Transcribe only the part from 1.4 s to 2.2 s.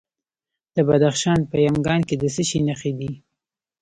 په یمګان کې